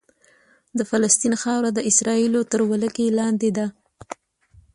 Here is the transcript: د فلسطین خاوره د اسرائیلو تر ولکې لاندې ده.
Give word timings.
د 0.77 0.79
فلسطین 0.89 1.33
خاوره 1.41 1.69
د 1.73 1.79
اسرائیلو 1.89 2.41
تر 2.51 2.59
ولکې 2.71 3.15
لاندې 3.19 3.49
ده. 3.57 3.65